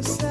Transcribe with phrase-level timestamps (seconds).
[0.00, 0.29] yourself.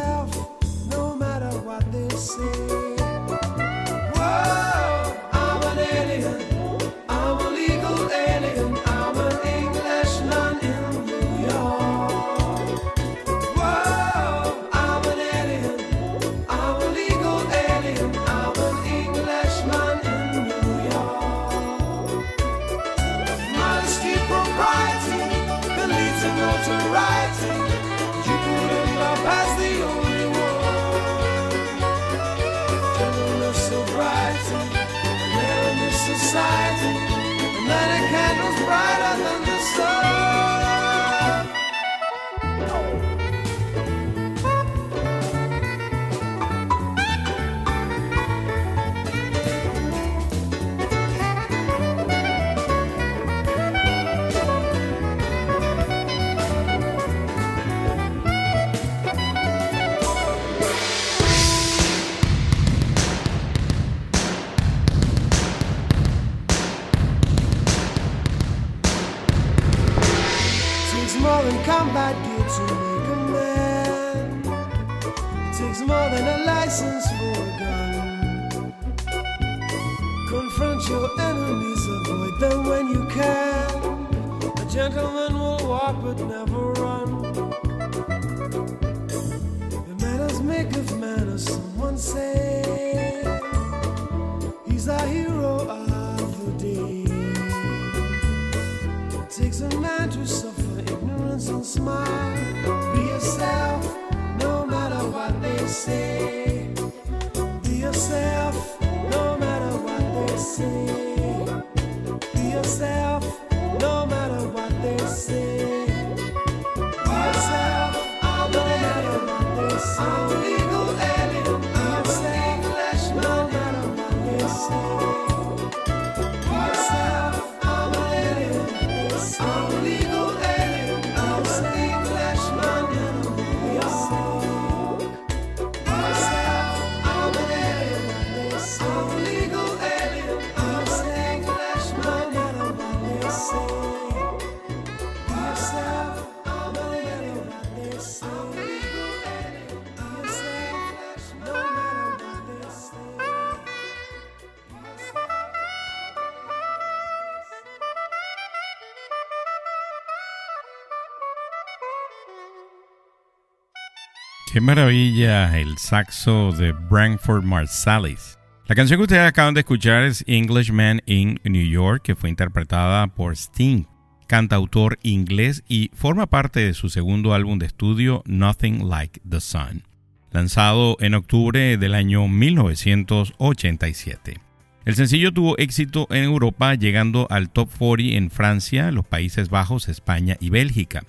[164.59, 168.37] Qué maravilla el saxo de Branford Marsalis.
[168.67, 173.07] La canción que ustedes acaban de escuchar es Englishman in New York, que fue interpretada
[173.07, 173.85] por Sting,
[174.27, 179.83] cantautor inglés y forma parte de su segundo álbum de estudio Nothing Like the Sun,
[180.29, 184.41] lanzado en octubre del año 1987.
[184.83, 189.87] El sencillo tuvo éxito en Europa, llegando al top 40 en Francia, los Países Bajos,
[189.87, 191.03] España y Bélgica.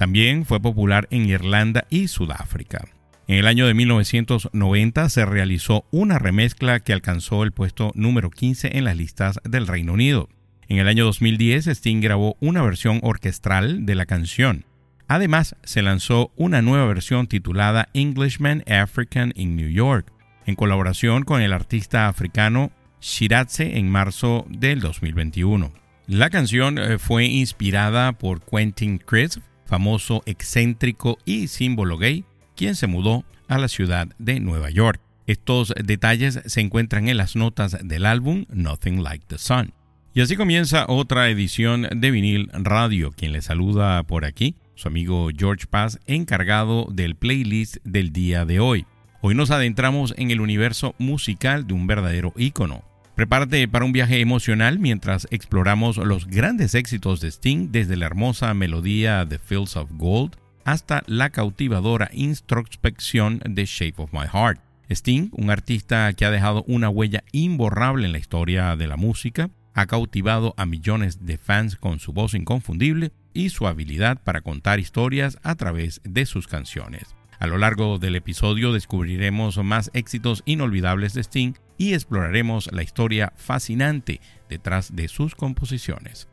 [0.00, 2.88] También fue popular en Irlanda y Sudáfrica.
[3.28, 8.78] En el año de 1990 se realizó una remezcla que alcanzó el puesto número 15
[8.78, 10.30] en las listas del Reino Unido.
[10.68, 14.64] En el año 2010 Sting grabó una versión orquestral de la canción.
[15.06, 20.10] Además, se lanzó una nueva versión titulada Englishman African in New York,
[20.46, 25.70] en colaboración con el artista africano Shiratse en marzo del 2021.
[26.06, 32.24] La canción eh, fue inspirada por Quentin Crisp, famoso excéntrico y símbolo gay,
[32.56, 35.00] quien se mudó a la ciudad de Nueva York.
[35.28, 39.72] Estos detalles se encuentran en las notas del álbum Nothing Like the Sun.
[40.12, 43.12] Y así comienza otra edición de vinil radio.
[43.12, 48.58] Quien le saluda por aquí, su amigo George Paz, encargado del playlist del día de
[48.58, 48.86] hoy.
[49.20, 52.89] Hoy nos adentramos en el universo musical de un verdadero ícono.
[53.14, 58.54] Prepárate para un viaje emocional mientras exploramos los grandes éxitos de Sting desde la hermosa
[58.54, 64.60] melodía The Fields of Gold hasta la cautivadora introspección de Shape of My Heart.
[64.88, 69.50] Sting, un artista que ha dejado una huella imborrable en la historia de la música,
[69.74, 74.80] ha cautivado a millones de fans con su voz inconfundible y su habilidad para contar
[74.80, 77.14] historias a través de sus canciones.
[77.40, 83.32] A lo largo del episodio descubriremos más éxitos inolvidables de Sting y exploraremos la historia
[83.34, 84.20] fascinante
[84.50, 86.28] detrás de sus composiciones.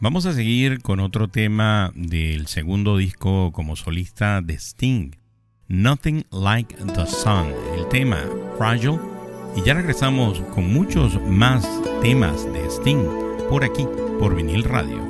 [0.00, 5.12] Vamos a seguir con otro tema del segundo disco como solista de Sting,
[5.68, 8.22] Nothing Like the Sun, el tema
[8.58, 8.98] Fragile.
[9.56, 11.66] Y ya regresamos con muchos más
[12.02, 13.08] temas de Sting
[13.48, 13.86] por aquí,
[14.18, 15.09] por vinil radio.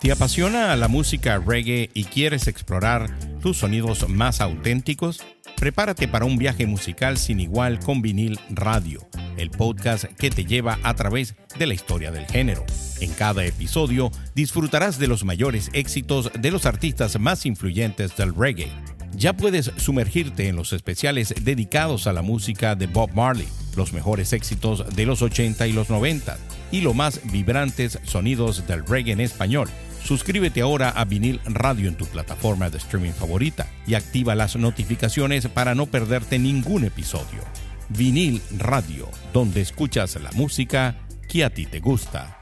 [0.00, 5.22] ¿Te apasiona la música reggae y quieres explorar tus sonidos más auténticos?
[5.56, 9.08] Prepárate para un viaje musical sin igual con vinil radio,
[9.38, 12.64] el podcast que te lleva a través de la historia del género.
[13.00, 18.70] En cada episodio disfrutarás de los mayores éxitos de los artistas más influyentes del reggae.
[19.16, 24.32] Ya puedes sumergirte en los especiales dedicados a la música de Bob Marley, los mejores
[24.32, 26.36] éxitos de los 80 y los 90
[26.70, 29.68] y los más vibrantes sonidos del reggae en español
[30.06, 35.48] Suscríbete ahora a Vinil Radio en tu plataforma de streaming favorita y activa las notificaciones
[35.48, 37.42] para no perderte ningún episodio.
[37.88, 40.94] Vinil Radio, donde escuchas la música
[41.28, 42.35] que a ti te gusta.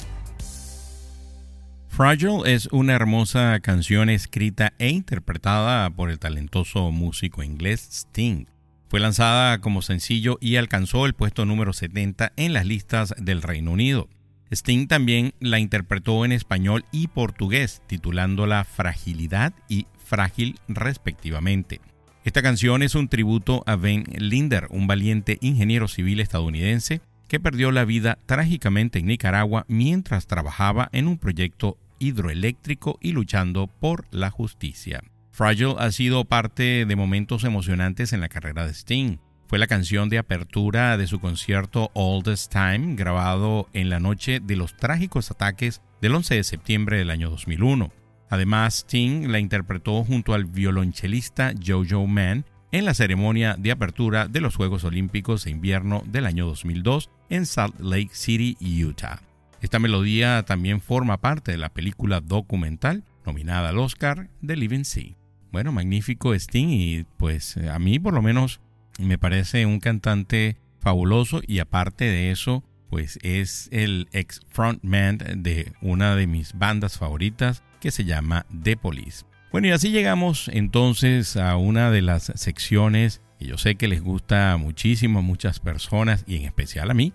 [1.96, 8.46] Fragile es una hermosa canción escrita e interpretada por el talentoso músico inglés Sting.
[8.88, 13.70] Fue lanzada como sencillo y alcanzó el puesto número 70 en las listas del Reino
[13.70, 14.08] Unido.
[14.50, 21.80] Sting también la interpretó en español y portugués, titulándola Fragilidad y Frágil respectivamente.
[22.24, 27.70] Esta canción es un tributo a Ben Linder, un valiente ingeniero civil estadounidense que perdió
[27.70, 34.30] la vida trágicamente en Nicaragua mientras trabajaba en un proyecto hidroeléctrico y luchando por la
[34.30, 35.02] justicia.
[35.30, 39.18] Fragile ha sido parte de momentos emocionantes en la carrera de Sting.
[39.46, 44.40] Fue la canción de apertura de su concierto All This Time, grabado en la noche
[44.40, 47.90] de los trágicos ataques del 11 de septiembre del año 2001.
[48.30, 54.40] Además, Sting la interpretó junto al violonchelista Jojo Mann en la ceremonia de apertura de
[54.40, 59.33] los Juegos Olímpicos de Invierno del año 2002 en Salt Lake City, Utah.
[59.64, 65.16] Esta melodía también forma parte de la película documental nominada al Oscar de Living Sea.
[65.52, 68.60] Bueno, magnífico Sting y pues a mí por lo menos
[68.98, 75.72] me parece un cantante fabuloso y aparte de eso, pues es el ex frontman de
[75.80, 79.24] una de mis bandas favoritas que se llama The Police.
[79.50, 84.02] Bueno, y así llegamos entonces a una de las secciones que yo sé que les
[84.02, 87.14] gusta muchísimo a muchas personas y en especial a mí.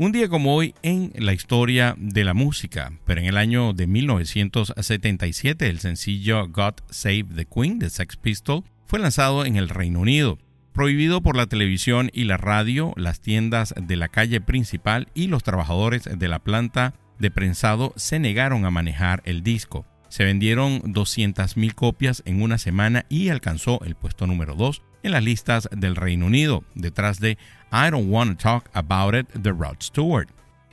[0.00, 3.86] Un día como hoy en la historia de la música, pero en el año de
[3.86, 10.00] 1977 el sencillo God Save the Queen de Sex Pistol fue lanzado en el Reino
[10.00, 10.38] Unido.
[10.72, 15.42] Prohibido por la televisión y la radio, las tiendas de la calle principal y los
[15.42, 19.84] trabajadores de la planta de prensado se negaron a manejar el disco.
[20.08, 25.24] Se vendieron 200.000 copias en una semana y alcanzó el puesto número 2 en las
[25.24, 27.38] listas del Reino Unido, detrás de
[27.72, 30.28] I Don't Wanna Talk About It de Rod Stewart.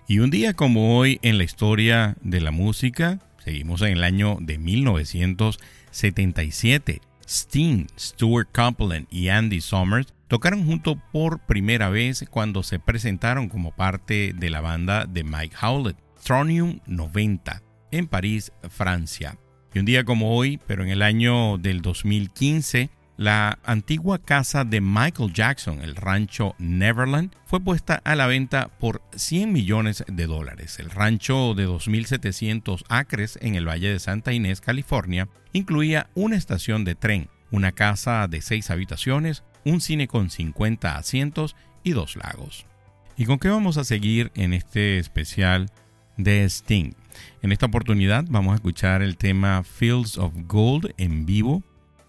[0.07, 4.37] Y un día como hoy en la historia de la música, seguimos en el año
[4.39, 7.01] de 1977.
[7.27, 13.75] Sting, Stuart Copeland y Andy Summers tocaron juntos por primera vez cuando se presentaron como
[13.75, 19.37] parte de la banda de Mike Howlett, Tronium 90, en París, Francia.
[19.73, 24.79] Y un día como hoy, pero en el año del 2015, la antigua casa de
[24.79, 30.77] Michael Jackson, el rancho Neverland, fue puesta a la venta por 100 millones de dólares.
[30.79, 36.85] El rancho de 2.700 acres en el Valle de Santa Inés, California, incluía una estación
[36.85, 42.67] de tren, una casa de 6 habitaciones, un cine con 50 asientos y dos lagos.
[43.17, 45.71] ¿Y con qué vamos a seguir en este especial
[46.17, 46.93] de Sting?
[47.41, 51.63] En esta oportunidad vamos a escuchar el tema Fields of Gold en vivo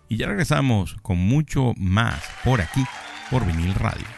[0.08, 2.84] y ya regresamos con mucho más por aquí,
[3.30, 4.17] por vinil radio.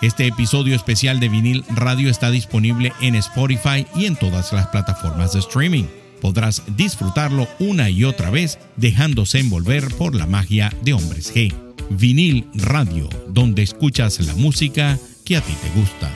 [0.00, 5.32] Este episodio especial de vinil radio está disponible en Spotify y en todas las plataformas
[5.32, 5.86] de streaming.
[6.20, 11.52] Podrás disfrutarlo una y otra vez dejándose envolver por la magia de Hombres G.
[11.90, 16.08] Vinil Radio, donde escuchas la música que a ti te gusta.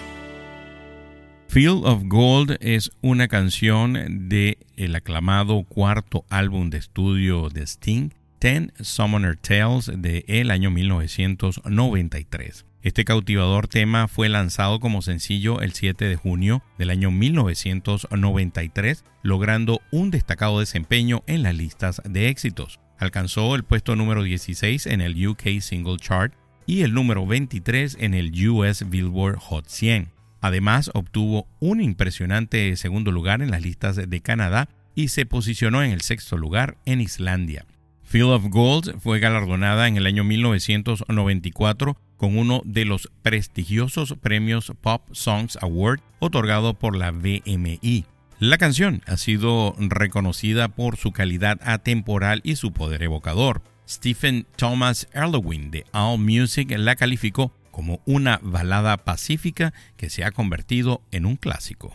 [1.49, 8.11] Field of Gold es una canción de el aclamado cuarto álbum de estudio de Sting,
[8.39, 12.65] Ten Summoner Tales de el año 1993.
[12.83, 19.81] Este cautivador tema fue lanzado como sencillo el 7 de junio del año 1993, logrando
[19.93, 22.81] un destacado desempeño en las listas de éxitos.
[22.99, 26.35] Alcanzó el puesto número 16 en el UK Single Chart
[26.67, 30.11] y el número 23 en el US Billboard Hot 100.
[30.41, 35.93] Además, obtuvo un impresionante segundo lugar en las listas de Canadá y se posicionó en
[35.93, 37.65] el sexto lugar en Islandia.
[38.03, 44.73] Field of Gold fue galardonada en el año 1994 con uno de los prestigiosos premios
[44.81, 48.05] Pop Songs Award otorgado por la VMI.
[48.39, 53.61] La canción ha sido reconocida por su calidad atemporal y su poder evocador.
[53.89, 61.03] Stephen Thomas Erlewine de AllMusic la calificó como una balada pacífica que se ha convertido
[61.11, 61.93] en un clásico.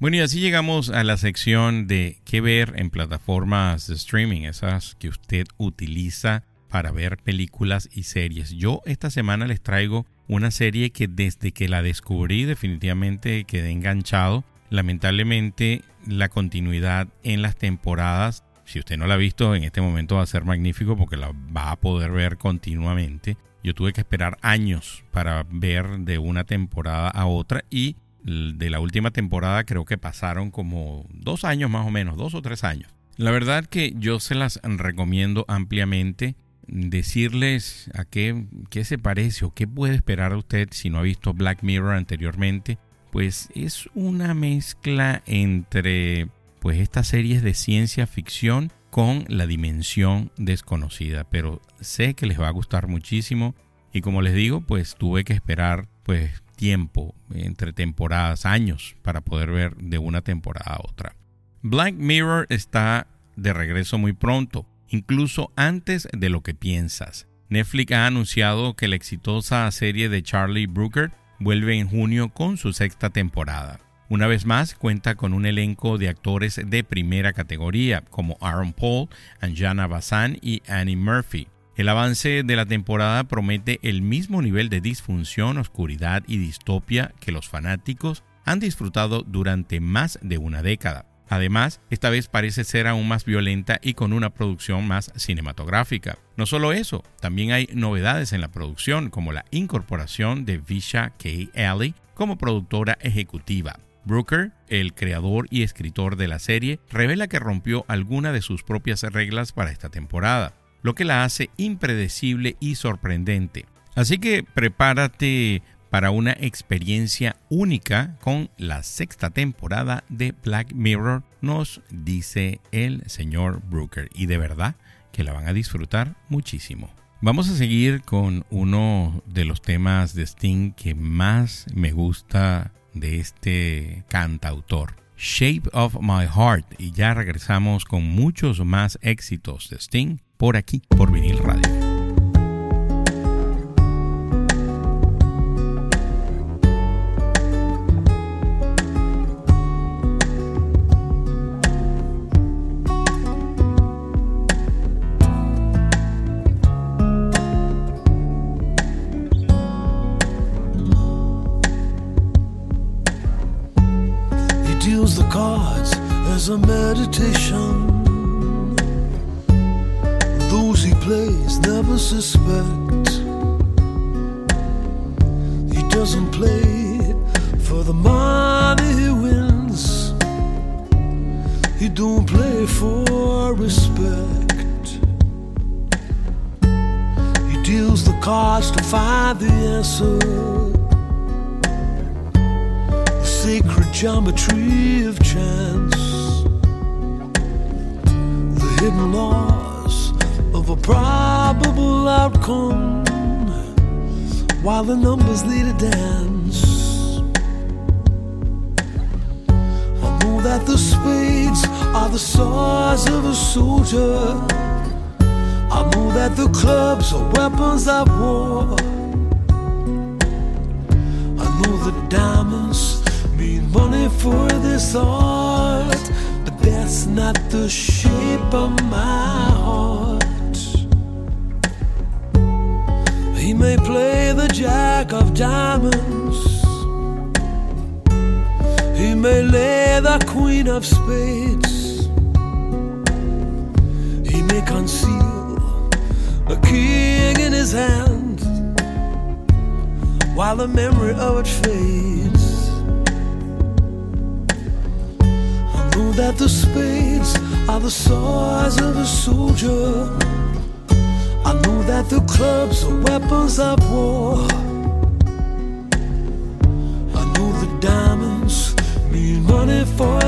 [0.00, 4.94] Bueno, y así llegamos a la sección de qué ver en plataformas de streaming, esas
[4.94, 6.44] que usted utiliza
[6.76, 8.50] para ver películas y series.
[8.50, 14.44] Yo esta semana les traigo una serie que desde que la descubrí definitivamente quedé enganchado.
[14.68, 20.16] Lamentablemente la continuidad en las temporadas Si usted no la ha visto, en este momento
[20.16, 23.38] va a ser magnífico porque la va a poder ver continuamente.
[23.64, 28.80] Yo tuve que esperar años para ver de una temporada a otra y de la
[28.80, 32.92] última temporada creo que pasaron como dos años más o menos, dos o tres años.
[33.16, 36.36] La verdad que yo se las recomiendo ampliamente.
[36.68, 41.34] Decirles a qué, qué se parece o qué puede esperar usted si no ha visto
[41.34, 42.78] Black Mirror anteriormente.
[43.10, 46.28] Pues es una mezcla entre
[46.60, 51.24] pues estas series de ciencia ficción con la dimensión desconocida.
[51.24, 53.54] Pero sé que les va a gustar muchísimo.
[53.92, 59.50] Y como les digo, pues tuve que esperar pues tiempo entre temporadas, años, para poder
[59.50, 61.14] ver de una temporada a otra.
[61.62, 67.26] Black Mirror está de regreso muy pronto, incluso antes de lo que piensas.
[67.48, 72.72] Netflix ha anunciado que la exitosa serie de Charlie Brooker vuelve en junio con su
[72.72, 73.80] sexta temporada.
[74.08, 79.08] Una vez más cuenta con un elenco de actores de primera categoría como Aaron Paul,
[79.40, 81.48] Anjana Bazan y Annie Murphy.
[81.76, 87.32] El avance de la temporada promete el mismo nivel de disfunción, oscuridad y distopia que
[87.32, 91.06] los fanáticos han disfrutado durante más de una década.
[91.28, 96.18] Además, esta vez parece ser aún más violenta y con una producción más cinematográfica.
[96.36, 101.28] No solo eso, también hay novedades en la producción, como la incorporación de Visha K.
[101.70, 103.78] Alley como productora ejecutiva.
[104.04, 109.02] Brooker, el creador y escritor de la serie, revela que rompió alguna de sus propias
[109.02, 110.54] reglas para esta temporada
[110.86, 113.66] lo que la hace impredecible y sorprendente.
[113.96, 121.80] Así que prepárate para una experiencia única con la sexta temporada de Black Mirror, nos
[121.90, 124.08] dice el señor Brooker.
[124.14, 124.76] Y de verdad
[125.12, 126.90] que la van a disfrutar muchísimo.
[127.22, 133.20] Vamos a seguir con uno de los temas de Sting que más me gusta de
[133.20, 134.96] este cantautor.
[135.16, 140.82] Shape of My Heart y ya regresamos con muchos más éxitos de Sting por aquí,
[140.88, 141.75] por vinil radio.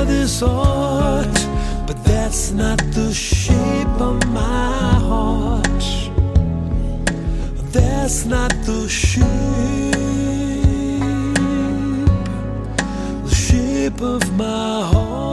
[0.05, 1.39] This art,
[1.87, 5.65] but that's not the shape of my heart.
[7.73, 9.25] That's not the shape,
[13.25, 15.28] the shape of my heart.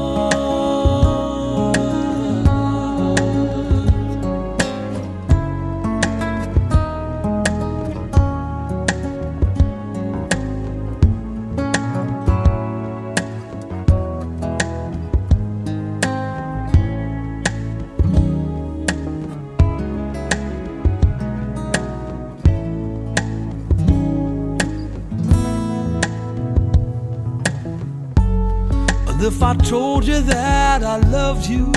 [29.45, 31.71] I told you that I loved you,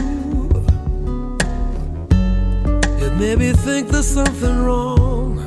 [3.18, 5.38] maybe think there's something wrong.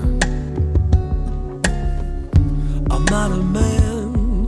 [2.92, 4.48] I'm not a man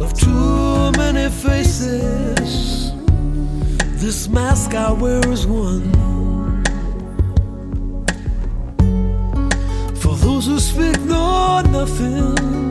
[0.00, 2.90] of too many faces.
[4.02, 5.92] This mask I wear is one.
[9.94, 12.61] For those who speak no nothing,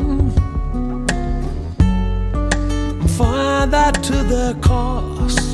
[3.72, 5.48] that to their cost.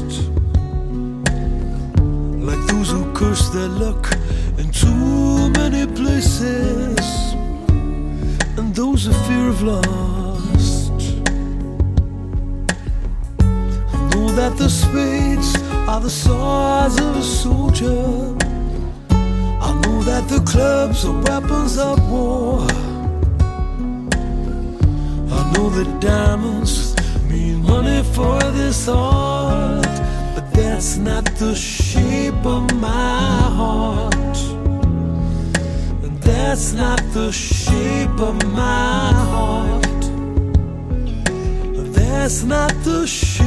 [2.48, 4.12] Like those who curse their luck
[4.58, 6.98] in too many places,
[8.58, 10.94] and those who fear of lost.
[14.12, 15.56] Know that the spades
[15.88, 18.36] are the swords of a soldier.
[19.68, 22.66] I know that the clubs are weapons of war.
[25.38, 26.57] I know that diamonds
[28.18, 29.86] for this art,
[30.34, 34.38] but that's not the shape of my heart.
[36.26, 40.04] That's not the shape of my heart.
[41.94, 43.47] That's not the shape,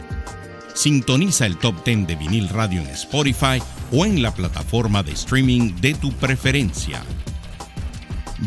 [0.73, 5.75] Sintoniza el Top 10 de Vinil Radio en Spotify o en la plataforma de streaming
[5.81, 7.03] de tu preferencia.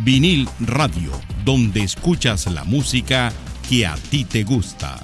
[0.03, 1.13] Vinil Radio,
[1.45, 3.31] donde escuchas la música
[3.69, 4.99] que a ti te gusta.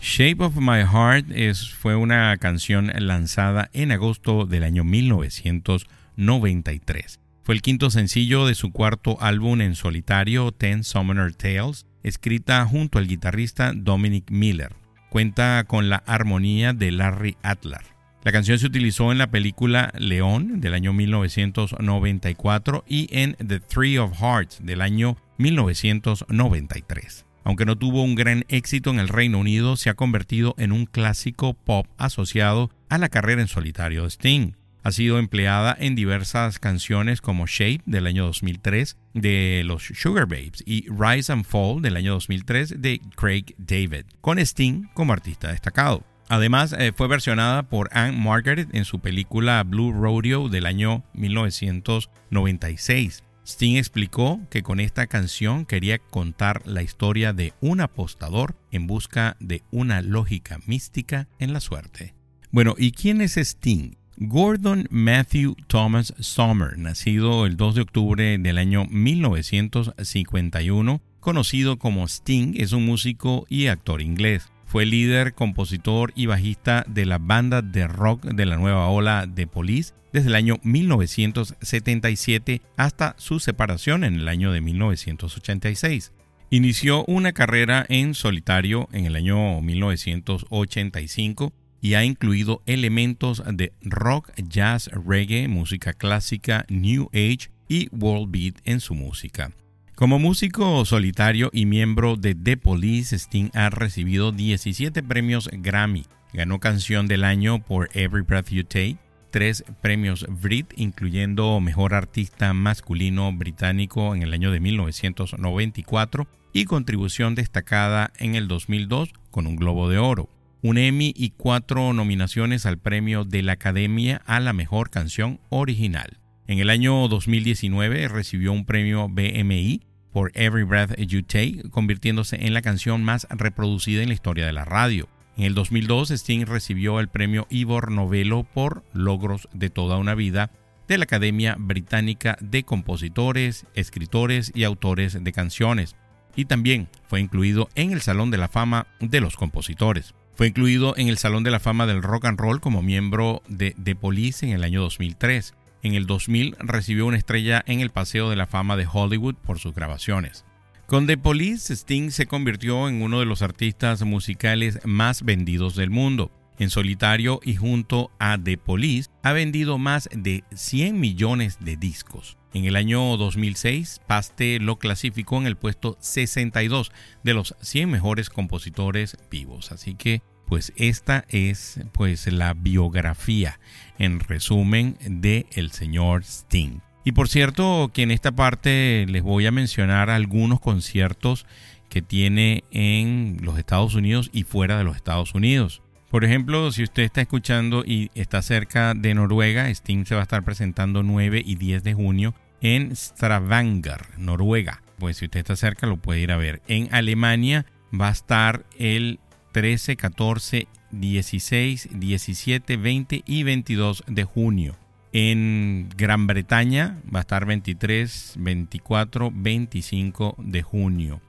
[0.00, 7.20] Shape of My Heart es, fue una canción lanzada en agosto del año 1993.
[7.42, 12.98] Fue el quinto sencillo de su cuarto álbum en solitario, Ten Summoner Tales, escrita junto
[12.98, 14.76] al guitarrista Dominic Miller.
[15.08, 17.80] Cuenta con la armonía de Larry Adler.
[18.24, 23.96] La canción se utilizó en la película León del año 1994 y en The Three
[23.96, 27.24] of Hearts del año 1993.
[27.44, 30.84] Aunque no tuvo un gran éxito en el Reino Unido, se ha convertido en un
[30.84, 34.57] clásico pop asociado a la carrera en solitario de Sting.
[34.82, 40.62] Ha sido empleada en diversas canciones como Shape del año 2003 de los Sugar Babes
[40.64, 46.04] y Rise and Fall del año 2003 de Craig David, con Sting como artista destacado.
[46.28, 53.24] Además, eh, fue versionada por Anne Margaret en su película Blue Rodeo del año 1996.
[53.48, 59.38] Sting explicó que con esta canción quería contar la historia de un apostador en busca
[59.40, 62.14] de una lógica mística en la suerte.
[62.50, 63.94] Bueno, ¿y quién es Sting?
[64.20, 72.54] Gordon Matthew Thomas Sommer, nacido el 2 de octubre del año 1951, conocido como Sting,
[72.56, 74.48] es un músico y actor inglés.
[74.66, 79.46] Fue líder, compositor y bajista de la banda de rock de la nueva ola de
[79.46, 86.12] Police desde el año 1977 hasta su separación en el año de 1986.
[86.50, 94.30] Inició una carrera en solitario en el año 1985 y ha incluido elementos de rock,
[94.48, 99.52] jazz, reggae, música clásica, new age y world beat en su música.
[99.94, 106.06] Como músico solitario y miembro de The Police, Sting ha recibido 17 premios Grammy.
[106.32, 108.98] Ganó Canción del Año por Every Breath You Take,
[109.30, 117.34] tres premios Brit, incluyendo Mejor Artista Masculino Británico en el año de 1994 y contribución
[117.34, 120.28] destacada en el 2002 con un Globo de Oro,
[120.62, 126.18] un Emmy y cuatro nominaciones al premio de la Academia a la Mejor Canción Original.
[126.46, 132.54] En el año 2019 recibió un premio BMI por Every Breath You Take, convirtiéndose en
[132.54, 135.08] la canción más reproducida en la historia de la radio.
[135.36, 140.50] En el 2002, Sting recibió el premio Ivor Novello por Logros de toda una vida
[140.88, 145.94] de la Academia Británica de Compositores, Escritores y Autores de Canciones,
[146.34, 150.14] y también fue incluido en el Salón de la Fama de los Compositores.
[150.38, 153.74] Fue incluido en el Salón de la Fama del Rock and Roll como miembro de
[153.82, 155.52] The Police en el año 2003.
[155.82, 159.58] En el 2000 recibió una estrella en el Paseo de la Fama de Hollywood por
[159.58, 160.44] sus grabaciones.
[160.86, 165.90] Con The Police, Sting se convirtió en uno de los artistas musicales más vendidos del
[165.90, 166.30] mundo.
[166.56, 172.37] En solitario y junto a The Police ha vendido más de 100 millones de discos.
[172.54, 178.30] En el año 2006, Paste lo clasificó en el puesto 62 de los 100 mejores
[178.30, 179.70] compositores vivos.
[179.70, 183.60] Así que, pues esta es pues la biografía
[183.98, 186.80] en resumen de el señor Sting.
[187.04, 191.46] Y por cierto, que en esta parte les voy a mencionar algunos conciertos
[191.88, 195.82] que tiene en los Estados Unidos y fuera de los Estados Unidos.
[196.10, 200.24] Por ejemplo, si usted está escuchando y está cerca de Noruega, Sting se va a
[200.24, 204.82] estar presentando 9 y 10 de junio en Stavanger, Noruega.
[204.98, 206.62] Pues si usted está cerca lo puede ir a ver.
[206.66, 209.20] En Alemania va a estar el
[209.52, 214.76] 13, 14, 16, 17, 20 y 22 de junio.
[215.12, 221.20] En Gran Bretaña va a estar 23, 24, 25 de junio.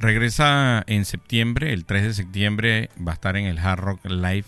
[0.00, 4.44] Regresa en septiembre, el 3 de septiembre va a estar en el Hard Rock Live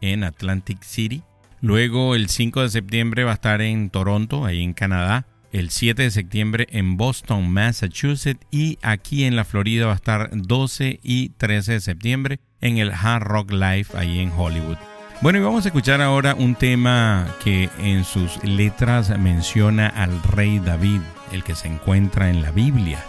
[0.00, 1.22] en Atlantic City.
[1.60, 5.26] Luego el 5 de septiembre va a estar en Toronto, ahí en Canadá.
[5.52, 8.46] El 7 de septiembre en Boston, Massachusetts.
[8.50, 12.92] Y aquí en la Florida va a estar 12 y 13 de septiembre en el
[12.92, 14.76] Hard Rock Live, ahí en Hollywood.
[15.22, 20.58] Bueno, y vamos a escuchar ahora un tema que en sus letras menciona al rey
[20.58, 21.00] David,
[21.32, 23.02] el que se encuentra en la Biblia.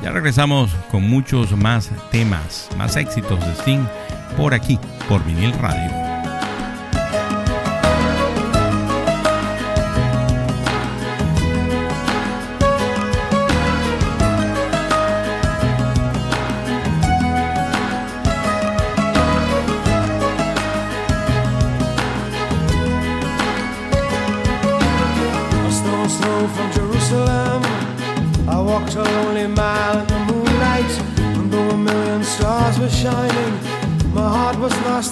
[0.00, 3.86] Ya regresamos con muchos más temas, más éxitos de Sting
[4.36, 4.78] por aquí,
[5.08, 6.15] por Vinil Radio.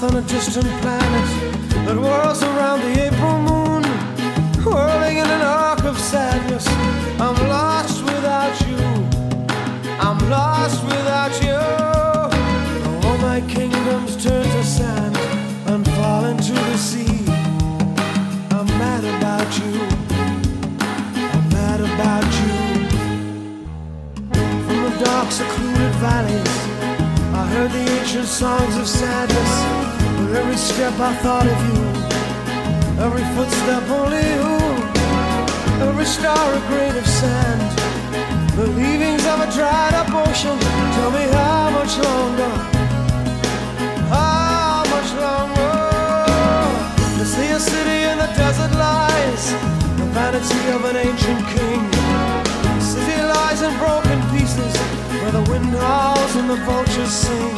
[0.04, 1.28] On a distant planet
[1.86, 3.82] that whirls around the April moon,
[4.62, 6.66] whirling in an arc of sadness.
[7.18, 8.76] I'm lost without you.
[9.98, 13.08] I'm lost without you.
[13.08, 15.16] All my kingdoms turn to sand
[15.66, 17.23] and fall into the sea.
[26.04, 26.56] Valleys,
[27.40, 29.52] I heard the ancient songs of sadness
[30.18, 31.80] With every step I thought of you,
[33.06, 34.52] every footstep only you,
[35.88, 37.62] every star a grain of sand,
[38.58, 40.56] the leavings of a dried up ocean.
[40.96, 42.52] Tell me how much longer,
[44.12, 45.74] how much longer?
[47.18, 49.44] To see a city in the desert lies,
[50.00, 51.82] the vanity of an ancient king.
[52.78, 54.74] The city lies in broken pieces,
[55.20, 57.54] where the wind howls and the vultures sing.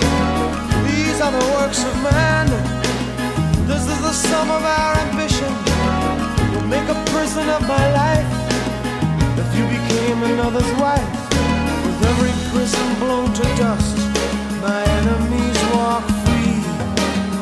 [0.87, 2.47] These are the works of man.
[3.67, 5.53] This is the sum of our ambition.
[6.53, 8.31] You'll make a prison of my life
[9.43, 11.13] if you became another's wife.
[11.85, 13.97] With every prison blown to dust,
[14.61, 16.61] my enemies walk free.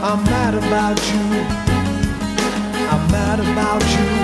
[0.08, 1.24] I'm mad about you.
[2.92, 4.23] I'm mad about you.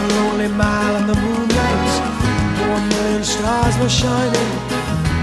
[0.00, 1.90] A lonely mile in the moonlight.
[2.74, 4.50] One million stars were shining.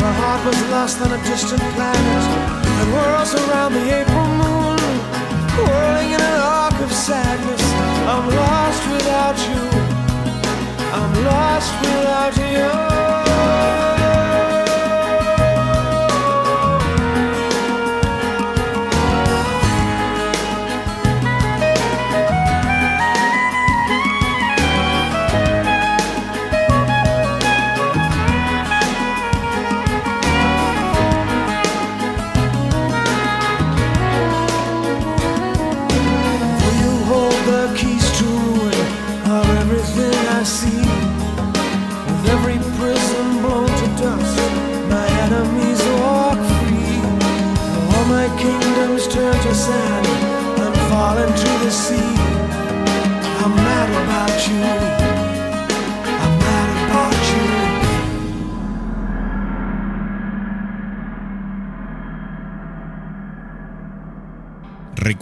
[0.04, 2.24] My heart was lost on a distant planet.
[2.80, 4.80] And whirls around the April moon,
[5.66, 7.64] whirling in an arc of sadness.
[8.14, 9.64] I'm lost without you.
[11.00, 13.97] I'm lost without you.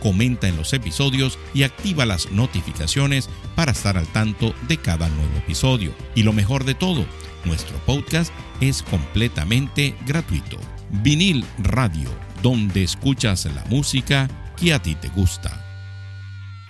[0.00, 5.36] comenta en los episodios y activa las notificaciones para estar al tanto de cada nuevo
[5.38, 5.92] episodio.
[6.14, 7.06] Y lo mejor de todo,
[7.44, 10.58] nuestro podcast es completamente gratuito.
[11.02, 12.10] Vinil Radio,
[12.42, 15.66] donde escuchas la música que a ti te gusta.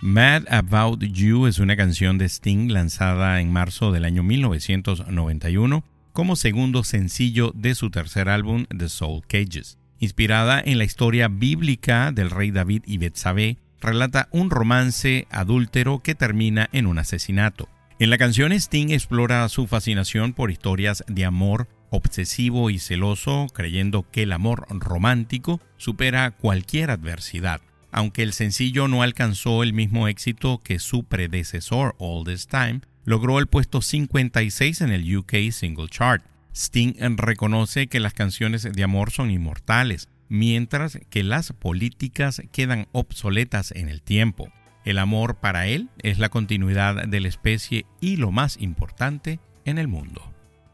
[0.02, 6.36] Mad About You es una canción de Sting lanzada en marzo del año 1991 como
[6.36, 9.79] segundo sencillo de su tercer álbum The Soul Cages.
[10.00, 16.14] Inspirada en la historia bíblica del rey David y Betsabé, relata un romance adúltero que
[16.14, 17.68] termina en un asesinato.
[17.98, 24.06] En la canción Sting explora su fascinación por historias de amor obsesivo y celoso, creyendo
[24.10, 27.60] que el amor romántico supera cualquier adversidad.
[27.92, 33.38] Aunque el sencillo no alcanzó el mismo éxito que su predecesor All This Time, logró
[33.38, 36.22] el puesto 56 en el UK Single Chart.
[36.54, 43.72] Sting reconoce que las canciones de amor son inmortales, mientras que las políticas quedan obsoletas
[43.72, 44.52] en el tiempo.
[44.84, 49.78] El amor para él es la continuidad de la especie y lo más importante en
[49.78, 50.22] el mundo.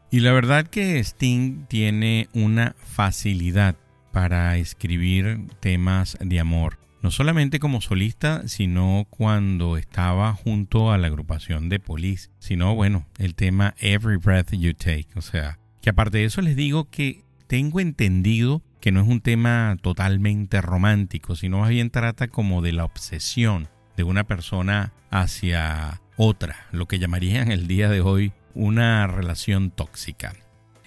[0.09, 3.75] Y la verdad que Sting tiene una facilidad
[4.13, 11.07] para escribir temas de amor, no solamente como solista, sino cuando estaba junto a la
[11.07, 16.17] agrupación de Police, sino bueno, el tema Every Breath You Take, o sea, que aparte
[16.17, 21.59] de eso les digo que tengo entendido que no es un tema totalmente romántico, sino
[21.59, 27.53] más bien trata como de la obsesión de una persona hacia otra, lo que llamarían
[27.53, 30.33] el día de hoy una relación tóxica.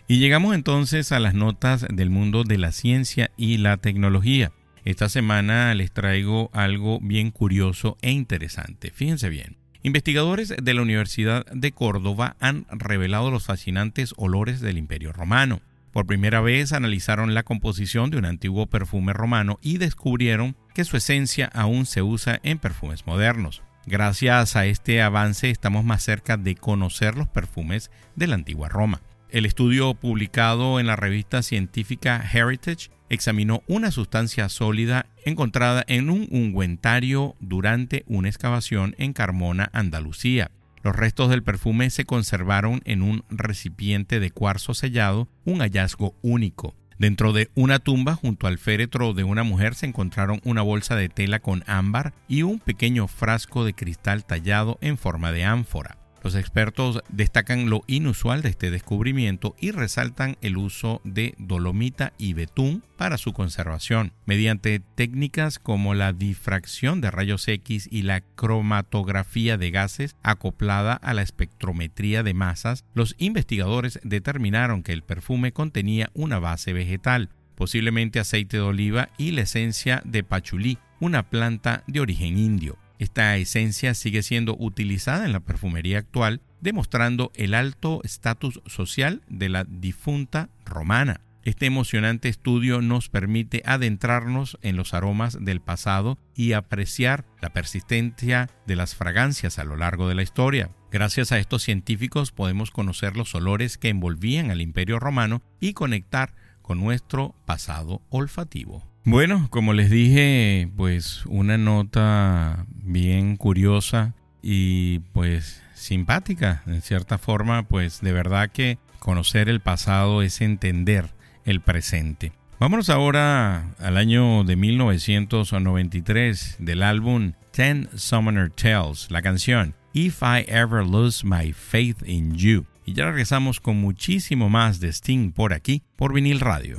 [0.07, 4.53] Y llegamos entonces a las notas del mundo de la ciencia y la tecnología.
[4.85, 8.91] Esta semana les traigo algo bien curioso e interesante.
[8.91, 9.60] Fíjense bien.
[9.83, 15.63] Investigadores de la Universidad de Córdoba han revelado los fascinantes olores del Imperio Romano.
[15.91, 20.99] Por primera vez analizaron la composición de un antiguo perfume romano y descubrieron que su
[20.99, 23.63] esencia aún se usa en perfumes modernos.
[23.87, 29.01] Gracias a este avance estamos más cerca de conocer los perfumes de la antigua Roma.
[29.31, 36.27] El estudio publicado en la revista científica Heritage examinó una sustancia sólida encontrada en un
[36.31, 40.51] ungüentario durante una excavación en Carmona, Andalucía.
[40.83, 46.75] Los restos del perfume se conservaron en un recipiente de cuarzo sellado, un hallazgo único.
[46.99, 51.09] Dentro de una tumba junto al féretro de una mujer se encontraron una bolsa de
[51.09, 56.00] tela con ámbar y un pequeño frasco de cristal tallado en forma de ánfora.
[56.23, 62.35] Los expertos destacan lo inusual de este descubrimiento y resaltan el uso de dolomita y
[62.35, 64.13] betún para su conservación.
[64.27, 71.15] Mediante técnicas como la difracción de rayos X y la cromatografía de gases acoplada a
[71.15, 78.21] la espectrometría de masas, los investigadores determinaron que el perfume contenía una base vegetal, posiblemente
[78.21, 82.77] aceite de oliva y la esencia de pachulí, una planta de origen indio.
[83.01, 89.49] Esta esencia sigue siendo utilizada en la perfumería actual, demostrando el alto estatus social de
[89.49, 91.23] la difunta romana.
[91.43, 98.51] Este emocionante estudio nos permite adentrarnos en los aromas del pasado y apreciar la persistencia
[98.67, 100.69] de las fragancias a lo largo de la historia.
[100.93, 106.35] Gracias a estos científicos podemos conocer los olores que envolvían al imperio romano y conectar
[106.61, 108.90] con nuestro pasado olfativo.
[109.05, 117.63] Bueno, como les dije, pues una nota bien curiosa y pues simpática, en cierta forma,
[117.63, 121.11] pues de verdad que conocer el pasado es entender
[121.45, 122.33] el presente.
[122.61, 130.45] Vámonos ahora al año de 1993 del álbum Ten Summoner Tales, la canción If I
[130.47, 132.67] Ever Lose My Faith in You.
[132.85, 136.79] Y ya regresamos con muchísimo más de Sting por aquí, por vinil radio.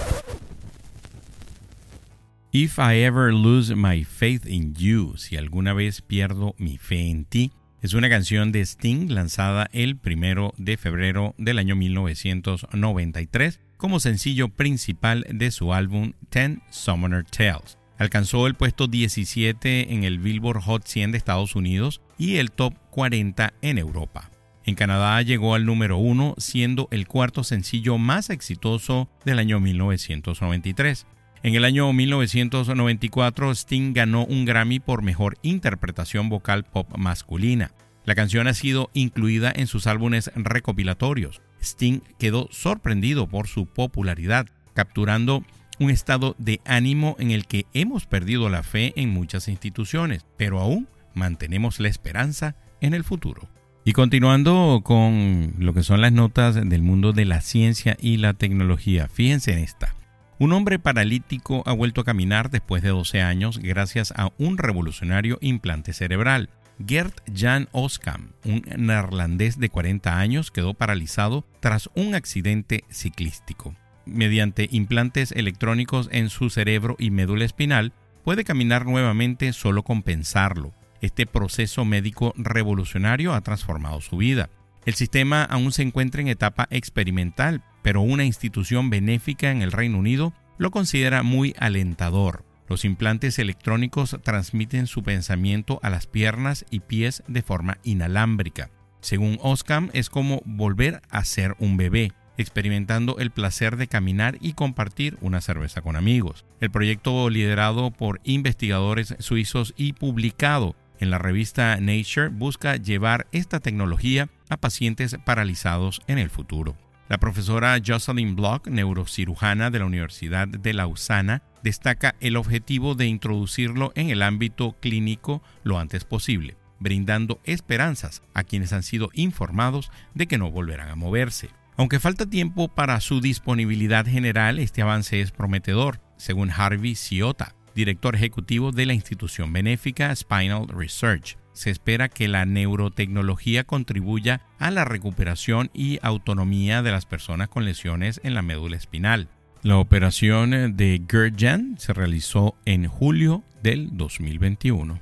[2.53, 7.23] If I ever lose my faith in you, si alguna vez pierdo mi fe en
[7.23, 14.01] ti, es una canción de Sting lanzada el primero de febrero del año 1993 como
[14.01, 17.77] sencillo principal de su álbum Ten Summoner Tales.
[17.97, 22.73] Alcanzó el puesto 17 en el Billboard Hot 100 de Estados Unidos y el top
[22.89, 24.29] 40 en Europa.
[24.65, 31.07] En Canadá llegó al número 1, siendo el cuarto sencillo más exitoso del año 1993.
[31.43, 37.71] En el año 1994, Sting ganó un Grammy por mejor interpretación vocal pop masculina.
[38.05, 41.41] La canción ha sido incluida en sus álbumes recopilatorios.
[41.59, 45.43] Sting quedó sorprendido por su popularidad, capturando
[45.79, 50.59] un estado de ánimo en el que hemos perdido la fe en muchas instituciones, pero
[50.59, 53.49] aún mantenemos la esperanza en el futuro.
[53.83, 58.35] Y continuando con lo que son las notas del mundo de la ciencia y la
[58.35, 59.95] tecnología, fíjense en esta.
[60.41, 65.37] Un hombre paralítico ha vuelto a caminar después de 12 años gracias a un revolucionario
[65.39, 66.49] implante cerebral.
[66.83, 73.75] Gert Jan Oskam, un neerlandés de 40 años, quedó paralizado tras un accidente ciclístico.
[74.07, 80.73] Mediante implantes electrónicos en su cerebro y médula espinal, puede caminar nuevamente solo con pensarlo.
[81.01, 84.49] Este proceso médico revolucionario ha transformado su vida.
[84.87, 89.97] El sistema aún se encuentra en etapa experimental, pero una institución benéfica en el Reino
[89.99, 92.45] Unido lo considera muy alentador.
[92.69, 98.69] Los implantes electrónicos transmiten su pensamiento a las piernas y pies de forma inalámbrica.
[99.01, 104.53] Según Oscam, es como volver a ser un bebé, experimentando el placer de caminar y
[104.53, 106.45] compartir una cerveza con amigos.
[106.59, 113.59] El proyecto liderado por investigadores suizos y publicado en la revista Nature busca llevar esta
[113.59, 116.77] tecnología a pacientes paralizados en el futuro.
[117.11, 123.91] La profesora Jocelyn Block, neurocirujana de la Universidad de Lausana, destaca el objetivo de introducirlo
[123.95, 130.27] en el ámbito clínico lo antes posible, brindando esperanzas a quienes han sido informados de
[130.27, 131.49] que no volverán a moverse.
[131.75, 138.15] Aunque falta tiempo para su disponibilidad general, este avance es prometedor, según Harvey Ciota, director
[138.15, 144.85] ejecutivo de la institución benéfica Spinal Research se espera que la neurotecnología contribuya a la
[144.85, 149.29] recuperación y autonomía de las personas con lesiones en la médula espinal.
[149.63, 154.99] La operación de Gurjan se realizó en julio del 2021.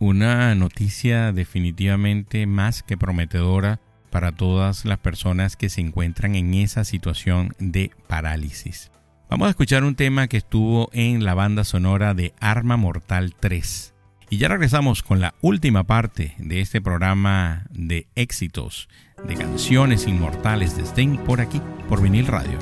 [0.00, 3.80] Una noticia definitivamente más que prometedora
[4.10, 8.90] para todas las personas que se encuentran en esa situación de parálisis.
[9.30, 13.91] Vamos a escuchar un tema que estuvo en la banda sonora de Arma Mortal 3
[14.32, 18.88] y ya regresamos con la última parte de este programa de éxitos,
[19.28, 22.58] de canciones inmortales de Sting por aquí, por vinil radio.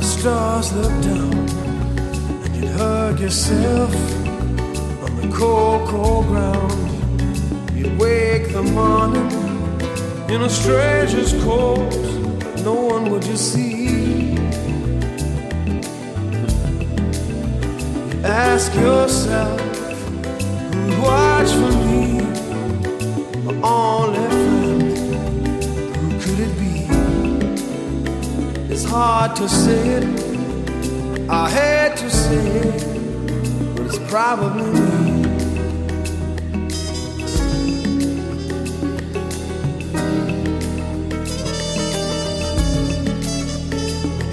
[0.00, 1.31] Stars down
[2.68, 3.94] hug yourself
[5.02, 6.72] on the cold, cold ground.
[7.76, 9.30] You'd wake the morning
[10.30, 11.90] in a stranger's coat.
[12.64, 14.32] No one would you see.
[18.08, 19.60] You'd ask yourself
[20.72, 22.22] who'd watch for me.
[23.44, 24.82] My only friend,
[25.96, 26.74] who could it be?
[28.72, 30.31] It's hard to say it
[31.34, 35.22] I hate to say it, but it's probably me.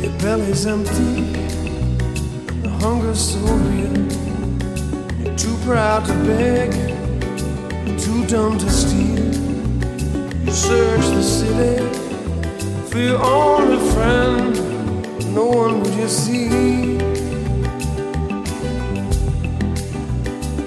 [0.04, 1.22] Your belly's empty,
[2.64, 3.98] the hunger's so real.
[5.24, 6.74] You're too proud to beg,
[7.98, 9.24] too dumb to steal.
[10.44, 11.82] You search the city
[12.90, 14.69] for your only friend
[15.34, 16.98] no one would you see.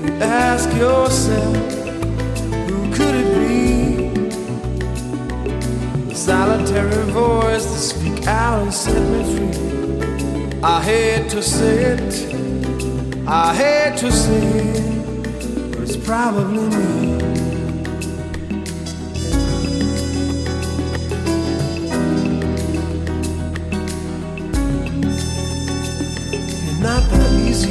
[0.04, 1.56] You ask yourself,
[2.68, 4.08] who could it be?
[6.08, 10.60] The solitary voice that speak out and set me free.
[10.62, 17.11] I hate to say it, I hate to say it, but it's probably me.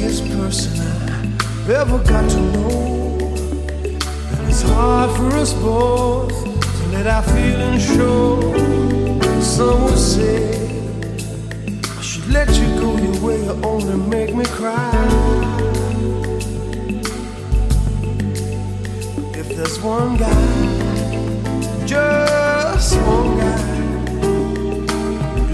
[0.02, 3.28] The person I've ever got to know.
[4.32, 8.40] And it's hard for us both to let our feelings show.
[9.40, 10.58] Some would say
[11.98, 14.90] I should let you go your way, you only make me cry.
[19.40, 23.62] If there's one guy, just one guy,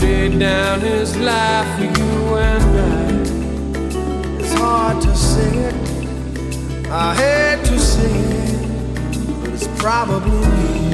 [0.01, 2.98] laid down his life for you and I,
[4.59, 5.75] hard to say it.
[6.91, 10.88] I hate to say it, but it's probably me.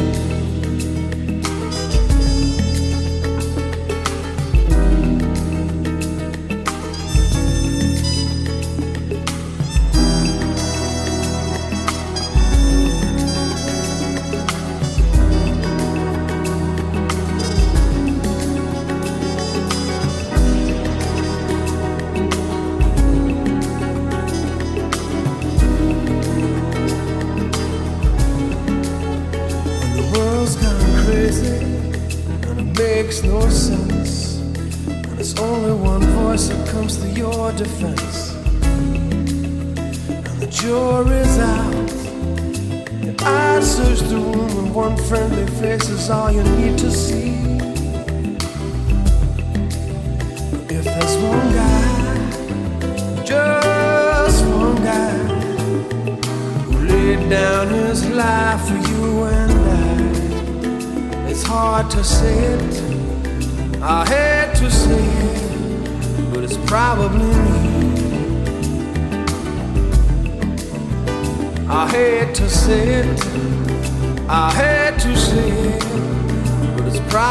[45.95, 46.64] Is all you need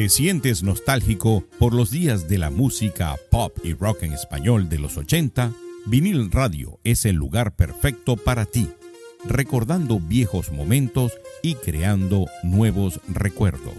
[0.00, 4.78] ¿Te sientes nostálgico por los días de la música pop y rock en español de
[4.78, 5.52] los 80?
[5.84, 8.66] Vinil Radio es el lugar perfecto para ti,
[9.26, 13.74] recordando viejos momentos y creando nuevos recuerdos.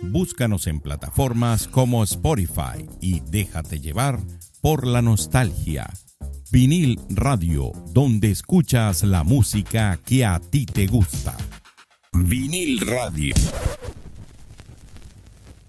[0.00, 4.18] Búscanos en plataformas como Spotify y déjate llevar
[4.62, 5.90] por la nostalgia.
[6.50, 11.36] Vinil Radio, donde escuchas la música que a ti te gusta.
[12.14, 13.34] Vinil Radio.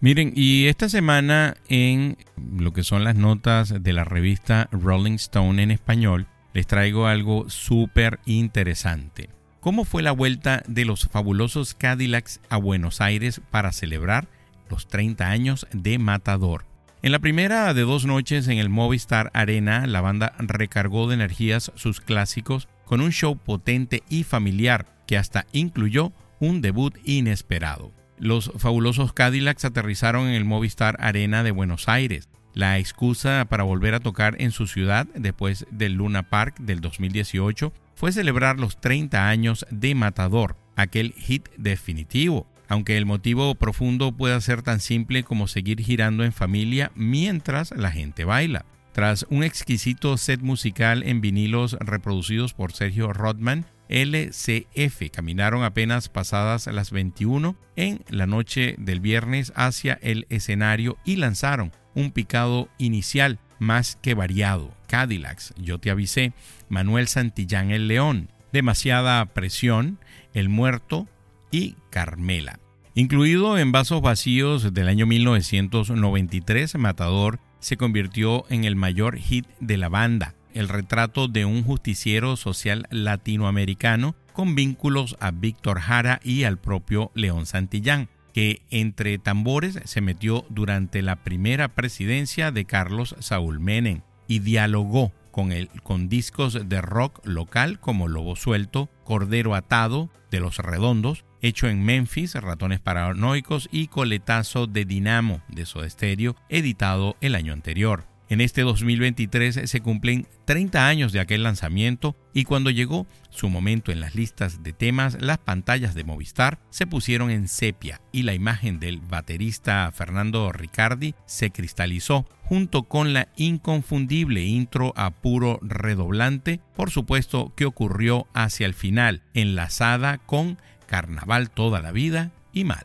[0.00, 2.18] Miren, y esta semana en
[2.58, 7.48] lo que son las notas de la revista Rolling Stone en español, les traigo algo
[7.48, 9.30] súper interesante.
[9.60, 14.28] ¿Cómo fue la vuelta de los fabulosos Cadillacs a Buenos Aires para celebrar
[14.72, 16.64] los 30 años de Matador?
[17.02, 21.70] En la primera de dos noches en el Movistar Arena, la banda recargó de energías
[21.74, 27.92] sus clásicos con un show potente y familiar que hasta incluyó un debut inesperado.
[28.18, 32.28] Los fabulosos Cadillacs aterrizaron en el Movistar Arena de Buenos Aires.
[32.54, 37.72] La excusa para volver a tocar en su ciudad después del Luna Park del 2018
[37.94, 42.46] fue celebrar los 30 años de Matador, aquel hit definitivo.
[42.72, 47.90] Aunque el motivo profundo pueda ser tan simple como seguir girando en familia mientras la
[47.90, 48.64] gente baila.
[48.92, 56.66] Tras un exquisito set musical en vinilos reproducidos por Sergio Rodman, LCF caminaron apenas pasadas
[56.66, 63.38] las 21 en la noche del viernes hacia el escenario y lanzaron un picado inicial
[63.58, 64.72] más que variado.
[64.86, 66.32] Cadillacs, yo te avisé,
[66.70, 69.98] Manuel Santillán el León, demasiada presión,
[70.32, 71.06] El Muerto
[71.50, 72.61] y Carmela.
[72.94, 79.78] Incluido en Vasos Vacíos del año 1993, Matador se convirtió en el mayor hit de
[79.78, 80.34] la banda.
[80.52, 87.10] El retrato de un justiciero social latinoamericano con vínculos a Víctor Jara y al propio
[87.14, 94.02] León Santillán, que entre tambores se metió durante la primera presidencia de Carlos Saúl Menem
[94.28, 100.40] y dialogó con, el, con discos de rock local como Lobo Suelto, Cordero Atado, de
[100.40, 107.16] Los Redondos, hecho en Memphis, Ratones Paranoicos y Coletazo de Dinamo, de Soda Stereo, editado
[107.20, 108.06] el año anterior.
[108.32, 113.92] En este 2023 se cumplen 30 años de aquel lanzamiento y cuando llegó su momento
[113.92, 118.32] en las listas de temas, las pantallas de Movistar se pusieron en sepia y la
[118.32, 126.58] imagen del baterista Fernando Ricardi se cristalizó junto con la inconfundible intro a puro redoblante,
[126.74, 130.56] por supuesto que ocurrió hacia el final, enlazada con
[130.92, 132.84] Carnaval toda la vida y mal.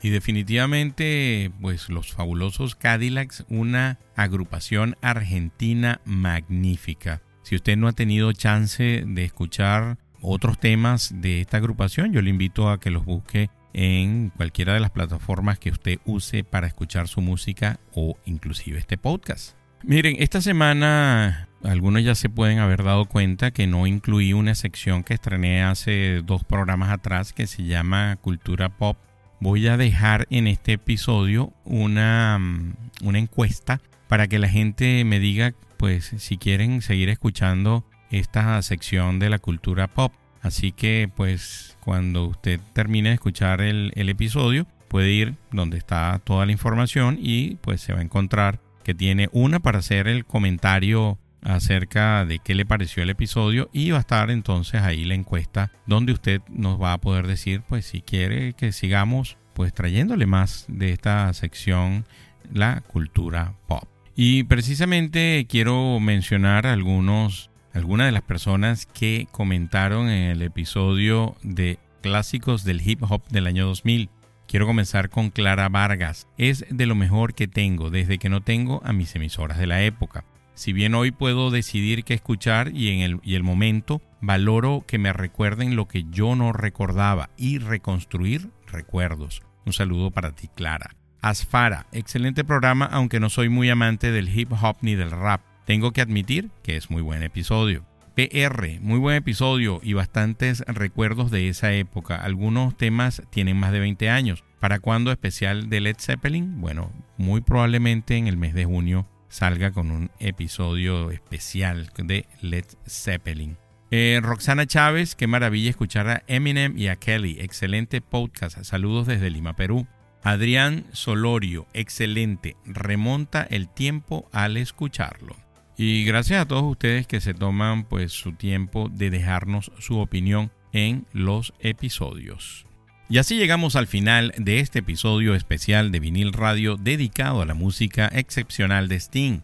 [0.00, 7.20] Y definitivamente, pues los fabulosos Cadillacs, una agrupación argentina magnífica.
[7.42, 12.30] Si usted no ha tenido chance de escuchar otros temas de esta agrupación, yo le
[12.30, 17.08] invito a que los busque en cualquiera de las plataformas que usted use para escuchar
[17.08, 19.54] su música o inclusive este podcast.
[19.82, 25.02] Miren, esta semana algunos ya se pueden haber dado cuenta que no incluí una sección
[25.02, 28.96] que estrené hace dos programas atrás que se llama Cultura Pop
[29.44, 35.20] voy a dejar en este episodio una, mm, una encuesta para que la gente me
[35.20, 40.14] diga pues si quieren seguir escuchando esta sección de la cultura pop.
[40.40, 46.20] Así que pues cuando usted termine de escuchar el, el episodio puede ir donde está
[46.24, 50.24] toda la información y pues se va a encontrar que tiene una para hacer el
[50.24, 55.14] comentario acerca de qué le pareció el episodio y va a estar entonces ahí la
[55.14, 60.26] encuesta donde usted nos va a poder decir pues si quiere que sigamos pues trayéndole
[60.26, 62.06] más de esta sección
[62.52, 63.84] la cultura pop.
[64.16, 71.78] Y precisamente quiero mencionar algunos algunas de las personas que comentaron en el episodio de
[72.02, 74.10] clásicos del hip hop del año 2000.
[74.46, 76.28] Quiero comenzar con Clara Vargas.
[76.38, 79.82] Es de lo mejor que tengo desde que no tengo a mis emisoras de la
[79.82, 80.24] época.
[80.54, 85.74] Si bien hoy puedo decidir qué escuchar y en el, momento, valoro que me recuerden
[85.74, 89.42] lo que yo no recordaba y reconstruir recuerdos.
[89.66, 90.94] Un saludo para ti, Clara.
[91.20, 95.40] Asfara, excelente programa, aunque no soy muy amante del hip hop ni del rap.
[95.66, 97.84] Tengo que admitir que es muy buen episodio.
[98.14, 102.14] PR, muy buen episodio y bastantes recuerdos de esa época.
[102.14, 104.44] Algunos temas tienen más de 20 años.
[104.60, 106.60] ¿Para cuándo especial de Led Zeppelin?
[106.60, 112.66] Bueno, muy probablemente en el mes de junio salga con un episodio especial de Led
[112.86, 113.58] Zeppelin.
[113.90, 117.38] Eh, Roxana Chávez, qué maravilla escuchar a Eminem y a Kelly.
[117.40, 118.62] Excelente podcast.
[118.62, 119.88] Saludos desde Lima, Perú.
[120.22, 122.56] Adrián Solorio, excelente.
[122.64, 125.34] Remonta el tiempo al escucharlo.
[125.76, 130.52] Y gracias a todos ustedes que se toman pues su tiempo de dejarnos su opinión
[130.72, 132.66] en los episodios.
[133.08, 137.52] Y así llegamos al final de este episodio especial de vinil radio dedicado a la
[137.52, 139.40] música excepcional de Sting.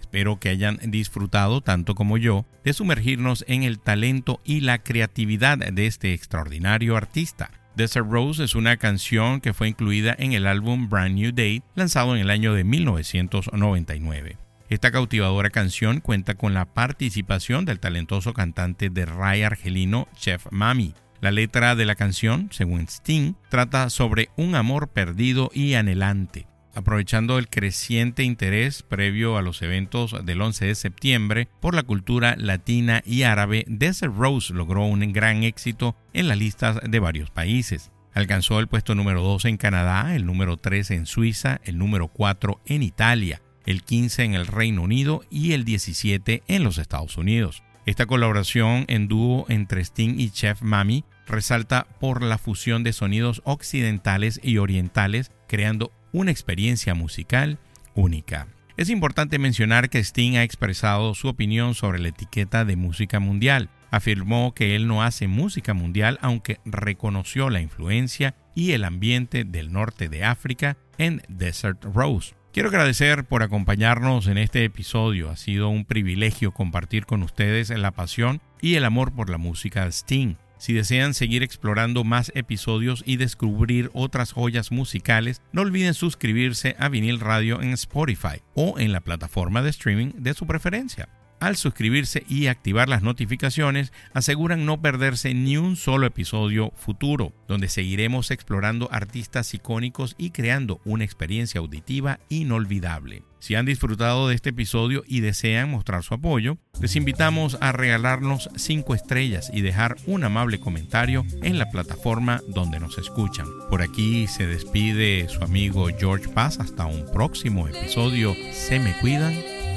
[0.00, 5.58] Espero que hayan disfrutado tanto como yo de sumergirnos en el talento y la creatividad
[5.58, 7.52] de este extraordinario artista.
[7.76, 12.16] Desert Rose es una canción que fue incluida en el álbum Brand New Day lanzado
[12.16, 14.38] en el año de 1999.
[14.68, 20.94] Esta cautivadora canción cuenta con la participación del talentoso cantante de Ray argelino Chef Mami,
[21.24, 26.46] la letra de la canción, según Sting, trata sobre un amor perdido y anhelante.
[26.74, 32.34] aprovechando el creciente interés previo a los eventos del 11 de septiembre por la cultura
[32.36, 37.90] latina y árabe, Desert Rose logró un gran éxito en las listas de varios países.
[38.12, 42.60] Alcanzó el puesto número 2 en Canadá, el número 3 en Suiza, el número 4
[42.66, 47.62] en Italia, el 15 en el Reino Unido y el 17 en los Estados Unidos.
[47.86, 53.42] Esta colaboración en dúo entre Sting y Chef Mami resalta por la fusión de sonidos
[53.44, 57.58] occidentales y orientales, creando una experiencia musical
[57.94, 58.48] única.
[58.76, 63.70] Es importante mencionar que Sting ha expresado su opinión sobre la etiqueta de música mundial.
[63.92, 69.72] Afirmó que él no hace música mundial aunque reconoció la influencia y el ambiente del
[69.72, 72.34] norte de África en Desert Rose.
[72.52, 75.30] Quiero agradecer por acompañarnos en este episodio.
[75.30, 79.84] Ha sido un privilegio compartir con ustedes la pasión y el amor por la música
[79.84, 80.36] de Sting.
[80.64, 86.88] Si desean seguir explorando más episodios y descubrir otras joyas musicales, no olviden suscribirse a
[86.88, 91.10] Vinil Radio en Spotify o en la plataforma de streaming de su preferencia.
[91.38, 97.68] Al suscribirse y activar las notificaciones, aseguran no perderse ni un solo episodio futuro, donde
[97.68, 103.22] seguiremos explorando artistas icónicos y creando una experiencia auditiva inolvidable.
[103.44, 108.48] Si han disfrutado de este episodio y desean mostrar su apoyo, les invitamos a regalarnos
[108.56, 113.46] 5 estrellas y dejar un amable comentario en la plataforma donde nos escuchan.
[113.68, 116.58] Por aquí se despide su amigo George Paz.
[116.58, 118.34] Hasta un próximo episodio.
[118.50, 119.34] Se me cuidan.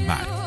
[0.07, 0.46] Bye.